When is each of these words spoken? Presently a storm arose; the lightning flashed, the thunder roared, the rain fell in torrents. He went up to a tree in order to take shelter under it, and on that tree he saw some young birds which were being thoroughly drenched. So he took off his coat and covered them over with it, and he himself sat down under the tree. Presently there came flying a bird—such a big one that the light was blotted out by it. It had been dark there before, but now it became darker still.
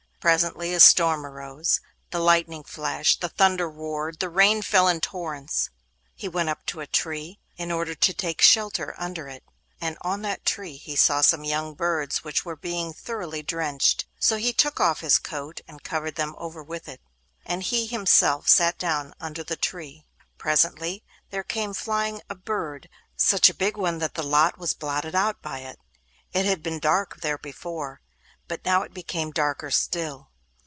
Presently 0.21 0.71
a 0.75 0.79
storm 0.79 1.25
arose; 1.25 1.81
the 2.11 2.19
lightning 2.19 2.63
flashed, 2.63 3.21
the 3.21 3.29
thunder 3.29 3.67
roared, 3.67 4.19
the 4.19 4.29
rain 4.29 4.61
fell 4.61 4.87
in 4.87 5.01
torrents. 5.01 5.71
He 6.13 6.27
went 6.29 6.47
up 6.47 6.63
to 6.67 6.79
a 6.79 6.85
tree 6.85 7.39
in 7.57 7.71
order 7.71 7.95
to 7.95 8.13
take 8.13 8.39
shelter 8.39 8.93
under 8.99 9.27
it, 9.27 9.43
and 9.81 9.97
on 10.01 10.21
that 10.21 10.45
tree 10.45 10.75
he 10.77 10.95
saw 10.95 11.21
some 11.21 11.43
young 11.43 11.73
birds 11.73 12.23
which 12.23 12.45
were 12.45 12.55
being 12.55 12.93
thoroughly 12.93 13.41
drenched. 13.41 14.05
So 14.19 14.37
he 14.37 14.53
took 14.53 14.79
off 14.79 14.99
his 14.99 15.17
coat 15.17 15.61
and 15.67 15.83
covered 15.83 16.17
them 16.17 16.35
over 16.37 16.61
with 16.61 16.87
it, 16.87 17.01
and 17.43 17.63
he 17.63 17.87
himself 17.87 18.47
sat 18.47 18.77
down 18.77 19.15
under 19.19 19.43
the 19.43 19.57
tree. 19.57 20.05
Presently 20.37 21.03
there 21.31 21.43
came 21.43 21.73
flying 21.73 22.21
a 22.29 22.35
bird—such 22.35 23.49
a 23.49 23.55
big 23.55 23.75
one 23.75 23.97
that 23.97 24.13
the 24.13 24.21
light 24.21 24.59
was 24.59 24.75
blotted 24.75 25.15
out 25.15 25.41
by 25.41 25.61
it. 25.61 25.79
It 26.31 26.45
had 26.45 26.61
been 26.61 26.77
dark 26.77 27.21
there 27.21 27.39
before, 27.39 28.01
but 28.47 28.65
now 28.65 28.81
it 28.83 28.93
became 28.93 29.31
darker 29.31 29.71
still. 29.71 30.27